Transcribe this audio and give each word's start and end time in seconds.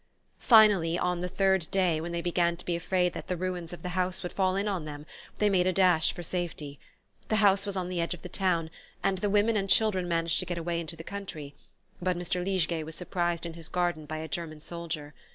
Finally, 0.39 0.97
on 0.97 1.21
the 1.21 1.27
third 1.27 1.67
day, 1.69 2.01
when 2.01 2.11
they 2.11 2.23
began 2.23 2.57
to 2.57 2.65
be 2.65 2.75
afraid 2.75 3.13
that 3.13 3.27
the 3.27 3.37
ruins 3.37 3.71
of 3.71 3.83
the 3.83 3.89
house 3.89 4.23
would 4.23 4.31
fall 4.31 4.55
in 4.55 4.67
on 4.67 4.85
them, 4.85 5.05
they 5.37 5.47
made 5.47 5.67
a 5.67 5.71
dash 5.71 6.11
for 6.11 6.23
safety. 6.23 6.79
The 7.29 7.35
house 7.35 7.67
was 7.67 7.77
on 7.77 7.87
the 7.87 8.01
edge 8.01 8.15
of 8.15 8.23
the 8.23 8.27
town, 8.27 8.71
and 9.03 9.19
the 9.19 9.29
women 9.29 9.55
and 9.55 9.69
children 9.69 10.07
managed 10.07 10.39
to 10.39 10.47
get 10.47 10.57
away 10.57 10.79
into 10.79 10.95
the 10.95 11.03
country; 11.03 11.53
but 12.01 12.17
Mr. 12.17 12.43
Liegeay 12.43 12.83
was 12.83 12.95
surprised 12.95 13.45
in 13.45 13.53
his 13.53 13.69
garden 13.69 14.07
by 14.07 14.17
a 14.17 14.27
German 14.27 14.59
soldier. 14.61 15.13